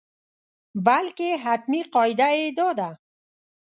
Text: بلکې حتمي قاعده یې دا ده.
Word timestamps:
بلکې 0.85 1.29
حتمي 1.43 1.81
قاعده 1.93 2.29
یې 2.39 2.47
دا 2.57 2.69
ده. 2.79 2.89